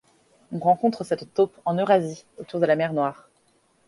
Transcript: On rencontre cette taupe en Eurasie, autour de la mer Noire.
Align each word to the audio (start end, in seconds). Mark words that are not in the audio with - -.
On 0.51 0.57
rencontre 0.57 1.03
cette 1.03 1.31
taupe 1.35 1.55
en 1.63 1.75
Eurasie, 1.75 2.25
autour 2.39 2.59
de 2.59 2.65
la 2.65 2.75
mer 2.75 2.91
Noire. 2.91 3.29